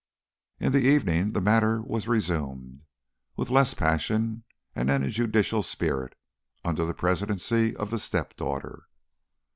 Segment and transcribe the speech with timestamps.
[0.59, 2.85] In the evening the matter was resumed,
[3.35, 6.15] with less passion and in a judicial spirit,
[6.65, 8.87] under the presidency of the step daughter.